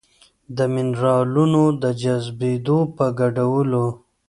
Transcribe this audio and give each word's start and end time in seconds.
د 0.57 0.59
مېنرالونو 0.73 1.63
د 1.81 1.83
جذبېدو 2.01 2.79
په 2.95 3.05
ګډوډولو 3.19 3.85